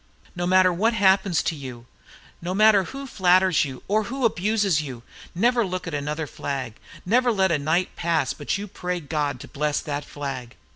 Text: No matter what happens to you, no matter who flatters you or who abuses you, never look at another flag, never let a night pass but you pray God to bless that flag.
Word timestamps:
No 0.35 0.47
matter 0.47 0.73
what 0.73 0.95
happens 0.95 1.43
to 1.43 1.55
you, 1.55 1.85
no 2.41 2.55
matter 2.55 2.85
who 2.85 3.05
flatters 3.05 3.65
you 3.65 3.83
or 3.87 4.05
who 4.05 4.25
abuses 4.25 4.81
you, 4.81 5.03
never 5.35 5.63
look 5.63 5.85
at 5.85 5.93
another 5.93 6.25
flag, 6.25 6.73
never 7.05 7.31
let 7.31 7.51
a 7.51 7.59
night 7.59 7.95
pass 7.95 8.33
but 8.33 8.57
you 8.57 8.65
pray 8.67 8.99
God 8.99 9.39
to 9.41 9.47
bless 9.47 9.79
that 9.81 10.03
flag. 10.03 10.55